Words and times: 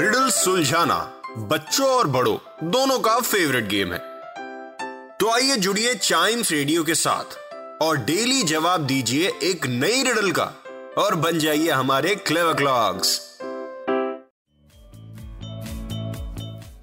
Riddle 0.00 0.28
सुलझाना 0.30 0.96
बच्चों 1.48 1.86
और 1.88 2.06
बड़ों, 2.06 2.36
दोनों 2.64 2.98
का 2.98 3.18
फेवरेट 3.20 3.66
गेम 3.68 3.92
है। 3.92 3.98
तो 5.18 5.30
आइए 5.30 5.56
जुड़िए 5.56 5.94
चाइम्स 5.94 6.52
रेडियो 6.52 6.84
के 6.84 6.94
साथ 6.94 7.36
और 7.82 7.96
डेली 8.04 8.42
जवाब 8.42 8.86
दीजिए 8.86 9.32
एक 9.42 9.66
नई 9.66 10.02
रिडल 10.02 10.30
का 10.30 10.44
और 10.98 11.14
बन 11.16 11.38
जाइए 11.38 11.70
हमारे 11.70 12.14
क्लेव 12.22 12.52
क्लॉक्स 12.54 13.18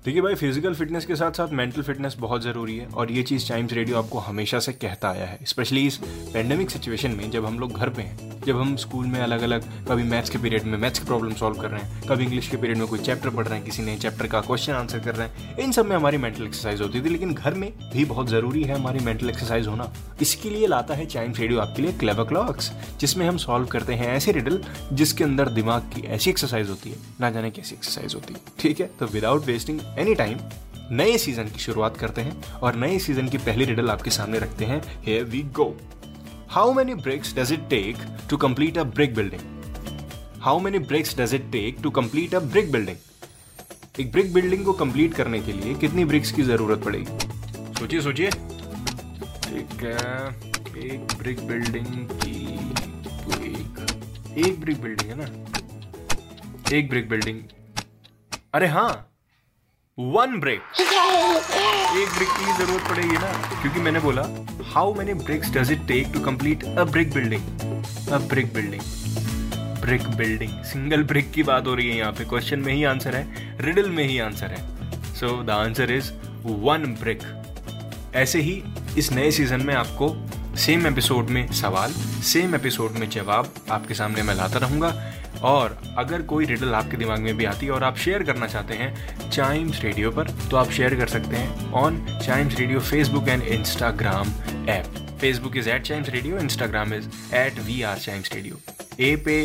देखिए 0.05 0.21
भाई 0.21 0.35
फ़िज़िकल 0.35 0.73
फिटनेस 0.73 1.05
के 1.05 1.15
साथ 1.15 1.31
साथ 1.31 1.53
मेंटल 1.53 1.81
फिटनेस 1.81 2.15
बहुत 2.19 2.43
ज़रूरी 2.43 2.77
है 2.77 2.87
और 2.87 3.11
ये 3.11 3.23
चीज़ 3.23 3.49
टाइम्स 3.49 3.73
रेडियो 3.73 3.97
आपको 3.97 4.19
हमेशा 4.19 4.59
से 4.59 4.73
कहता 4.75 5.09
आया 5.09 5.25
है 5.25 5.39
स्पेशली 5.45 5.87
इस 5.87 5.97
पेंडेमिक 6.33 6.69
सिचुएशन 6.69 7.11
में 7.11 7.29
जब 7.31 7.45
हम 7.45 7.59
लोग 7.59 7.73
घर 7.73 7.89
पे 7.89 8.01
हैं। 8.01 8.26
जब 8.47 8.59
हम 8.59 8.75
स्कूल 8.75 9.05
में 9.05 9.19
अलग 9.19 9.41
अलग 9.41 9.63
कभी 9.87 10.03
मैथ्स 10.03 10.29
के 10.29 10.37
पीरियड 10.37 10.63
में 10.63 10.77
मैथ्स 10.77 10.99
की 10.99 11.05
प्रॉब्लम 11.05 11.33
सॉल्व 11.35 11.57
कर 11.57 11.69
रहे 11.69 11.81
हैं, 11.81 12.01
कभी 12.09 12.23
इंग्लिश 12.23 12.47
के 12.47 12.57
पीरियड 12.57 12.77
में 12.77 12.87
कोई 12.87 12.99
चैप्टर 12.99 13.29
पढ़ 13.29 13.47
रहे 13.47 13.57
हैं, 13.57 13.65
किसी 13.65 13.83
नए 13.83 13.95
चैप्टर 13.97 14.27
का 14.27 14.41
क्वेश्चन 14.41 14.73
आंसर 14.73 14.99
कर 14.99 15.15
रहे 15.15 15.27
हैं, 15.27 15.57
इन 15.57 15.71
सब 15.71 15.85
में 15.85 15.95
हमारी 15.95 16.17
मेंटल 16.17 16.43
एक्सरसाइज 16.43 16.81
होती 16.81 17.01
थी, 17.01 17.09
लेकिन 17.09 17.33
घर 17.33 17.53
में 17.53 17.71
भी 17.93 18.05
बहुत 18.05 18.29
ज़रूरी 18.29 18.63
है 18.63 18.75
हमारी 18.75 18.99
मेंटल 18.99 19.29
एक्सरसाइज 19.29 19.67
होना। 19.67 19.91
इसके 20.21 20.49
लिए 20.49 20.67
लाता 20.67 20.93
है 20.93 21.05
चाइम्स 21.05 21.39
रेडियो 21.39 21.59
आपके 21.59 21.81
लिए 21.81 21.93
क्लेवर 21.93 22.25
क्लॉक्स 22.25 22.71
जिसमें 22.99 23.27
हम 23.27 23.37
सॉल्व 23.37 23.65
करते 23.67 23.93
हैं 23.93 24.07
ऐसे 24.07 24.31
रिडल 24.31 24.61
जिसके 24.93 25.23
अंदर 25.23 25.49
दिमाग 25.49 25.91
की 25.95 26.01
ऐसी 26.07 26.29
एक्सरसाइज 26.29 26.69
होती 26.69 26.89
है, 26.89 26.97
ना 27.21 27.29
जाने 27.29 27.51
कैसी 27.51 27.75
एक्सरसाइज 27.75 28.15
होती 28.15 28.33
है। 28.33 28.39
ठीक 28.59 28.79
है? 28.79 28.89
तो 28.99 29.07
विदाउट 29.07 29.45
वेस्टिंग 29.45 29.81
एनी 29.97 30.15
टाइम 30.15 30.39
नए 30.91 31.17
सीज़न 31.17 31.43
की 31.43 31.59
शुरुआत 31.59 31.97
करते 31.97 32.21
हैं 32.21 32.53
और 32.53 32.75
नए 32.75 32.99
सीज़न 32.99 33.27
की 33.27 33.37
पहली 33.37 33.65
रिडल 33.65 33.89
आपके 33.89 34.11
सामने 34.11 34.39
रखते 34.39 34.65
हैं। 34.65 34.81
Here 35.05 35.23
we 35.31 35.41
go 35.53 35.65
how 36.49 36.73
many 36.73 36.93
breaks 36.95 37.35
does 37.35 37.51
it 37.51 37.69
take 37.69 37.97
to 38.29 38.37
complete 38.37 38.77
a 38.77 38.83
brick 38.83 39.15
building 39.15 39.41
how 40.41 40.59
many 40.59 40.79
breaks 40.79 41.17
does 41.17 41.33
it 41.33 41.51
take 41.51 41.77
to 41.83 41.89
complete 41.89 42.35
a 42.35 42.39
brick 42.39 42.71
building 42.71 42.97
एक 43.99 44.11
ब्रिक 44.11 44.33
बिल्डिंग 44.33 44.65
को 44.65 44.73
कंप्लीट 44.73 45.13
करने 45.13 45.39
के 45.39 45.51
लिए 45.51 45.73
कितनी 45.73 46.05
ब्रिक्स 46.05 46.31
की 46.31 46.43
ज़रूरत 46.43 46.79
पड़ेगी? 46.79 47.05
सोचिए 47.79 48.01
सोचिए। 48.01 48.29
ठीक 49.47 49.83
है। 49.83 50.27
एक 50.85 51.13
ब्रिक 51.17 51.47
बिल्डिंग 51.47 51.85
की 51.85 52.53
एक 53.45 53.85
एक 54.45 54.59
ब्रिक 54.61 54.81
बिल्डिंग 54.81 55.09
है 55.09 55.15
ना? 55.15 55.27
एक 56.77 56.89
ब्रिक 56.89 57.09
बिल्डिंग 57.09 57.39
अरे 58.53 58.67
हाँ। 58.67 59.11
वन 59.99 60.39
ब्रेक 60.39 60.61
एक 61.97 62.09
ब्रिक 62.15 62.29
की 62.29 62.53
ज़रूरत 62.57 62.87
पड़ेगी 62.89 63.15
ना। 63.15 63.31
क्योंकि 63.61 63.79
मैंने 63.79 63.99
बोला 63.99 64.23
how 64.73 64.93
many 64.93 65.13
bricks 65.23 65.51
does 65.53 65.71
it 65.71 65.87
take 65.87 66.07
to 66.13 66.19
complete 66.19 66.63
a 66.63 66.83
brick 66.85 67.13
building 67.13 68.09
a 68.11 68.17
brick 68.27 68.53
building 68.53 68.81
brick 69.81 70.07
building 70.17 70.51
single 70.65 71.03
brick 71.03 71.31
की 71.31 71.43
बात 71.43 71.67
हो 71.67 71.73
रही 71.75 71.89
है 71.89 71.97
यहाँ 71.97 72.11
पे। 72.11 72.25
क्वेश्चन 72.25 72.59
में 72.59 72.73
ही 72.73 72.83
आंसर 72.83 73.15
है 73.15 73.55
रिडल 73.61 73.89
में 73.89 74.03
ही 74.03 74.19
आंसर 74.19 74.51
है। 74.51 75.13
So 75.15 75.27
the 75.43 75.49
answer 75.49 75.91
is 75.91 76.11
one 76.45 76.85
brick 77.01 77.23
ऐसे 78.15 78.41
ही 78.41 78.61
इस 78.97 79.11
नए 79.11 79.31
सीज़न 79.31 79.65
में 79.65 79.73
आपको 79.75 80.09
सेम 80.57 80.87
एपिसोड 80.87 81.29
में 81.29 81.51
सवाल 81.53 81.91
सेम 82.25 82.55
एपिसोड 82.55 82.91
में 82.91 83.09
जवाब 83.09 83.53
आपके 83.71 83.93
सामने 83.93 84.21
मैं 84.23 84.35
लाता 84.35 84.59
रहूँगा। 84.59 84.87
और 85.43 85.77
अगर 85.97 86.21
कोई 86.21 86.45
रिडल 86.45 86.73
आपके 86.73 86.97
दिमाग 86.97 87.19
में 87.19 87.37
भी 87.37 87.45
आती 87.45 87.65
है 87.65 87.71
और 87.71 87.83
आप 87.83 87.97
शेयर 87.97 88.23
करना 88.23 88.47
चाहते 88.47 88.73
हैं 88.73 89.29
चाइम्स 89.29 89.81
रेडियो 89.83 90.11
पर 90.11 90.29
तो 90.51 90.57
आप 90.57 90.71
शेयर 90.71 90.95
कर 90.95 91.07
सकते 91.07 91.35
हैं 91.35 91.71
on 91.71 92.05
Chimes 92.25 92.59
radio 92.59 92.79
Facebook 92.79 93.29
and 93.29 93.43
Instagram 93.43 94.33
app 94.69 95.17
Facebook 95.21 95.57
is 95.57 95.69
at 95.69 95.81
Chimes 95.81 96.09
radio 96.09 96.39
Instagram 96.39 96.93
is 96.93 97.07
at 97.35 97.59
we 97.59 97.81
are 97.81 97.97
Chimes 97.97 98.33
radio 98.33 98.59
ए 98.99 99.15
पे 99.25 99.39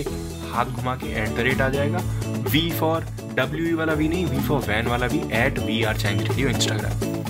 हाथ 0.53 0.67
घुमा 0.67 0.97
के 0.97 1.13
एट 1.23 1.37
द 1.37 1.41
रेट 1.41 1.61
आ 1.61 1.69
जाएगा। 1.69 1.99
वी 2.51 2.71
फॉर 2.71 3.05
डब्ल्यू 3.35 3.77
वाला 3.77 3.95
भी 3.95 4.09
नहीं 4.09 4.27
वी 4.27 4.43
फॉर 4.49 4.61
वैन 4.61 4.87
वाला 4.87 5.07
भी 5.07 5.23
at 5.33 5.59
we 5.59 5.83
are 5.83 5.97
Chimes 5.97 6.29
radio 6.29 6.49
Instagram 6.49 7.22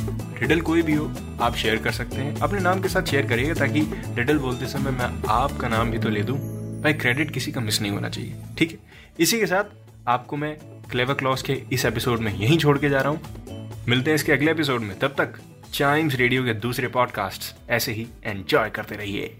riddle 0.42 0.60
कोई 0.60 0.82
भी 0.82 0.94
हो, 0.94 1.04
आप 1.40 1.56
शेयर 1.56 1.76
कर 1.76 1.90
सकते 1.90 2.16
हैं। 2.16 2.40
अपने 2.40 2.60
नाम 2.60 2.80
के 2.82 2.88
साथ 2.88 3.02
शेयर 3.02 3.26
करिएगा 3.26 3.54
ताकि 3.54 3.80
रिडल 4.14 4.38
बोलते 4.38 4.66
समय 4.66 4.90
मैं 4.90 5.06
आपका 5.30 5.68
नाम 5.68 5.90
भी 5.90 5.98
तो 5.98 6.08
ले 6.08 6.22
दूँ। 6.22 6.38
भाई 6.82 6.92
क्रेडिट 6.92 7.30
किसी 7.30 7.52
का 7.52 7.60
मिस 7.60 7.80
नहीं 7.82 7.92
होना 7.92 8.08
चाहिए, 8.08 8.34
ठीक 8.58 8.70
है? 8.70 8.78
इसी 9.20 9.38
के 9.38 9.46
साथ 9.46 9.64
आपको 10.08 10.36
मैं 10.36 10.54
क्लेवर 10.90 11.14
क्लॉस 11.14 11.42
के 11.42 11.60
इस 11.72 11.84
एपिसोड 11.84 12.20
में 12.20 12.32
यहीं 12.34 12.58
छोड़ 12.58 12.76
के 12.78 12.88
जा 12.88 13.00
रहा 13.00 13.12
हूँ। 13.12 13.84
मिलते 13.88 14.10
हैं 14.10 14.14
इसके 14.14 14.32
अगले 14.32 14.50
एपिसोड 14.50 14.80
में। 14.80 14.98
तब 14.98 15.14
तक 15.18 15.38
चाइम्स 15.72 16.14
रेडियो 16.14 16.44
के 16.44 16.54
दूसरे 16.54 16.88
पॉडकास्ट 16.88 17.54
ऐसे 17.70 17.92
ही 17.92 18.06
एंजॉय 18.24 18.70
करते 18.70 18.94
रहिए। 18.94 19.34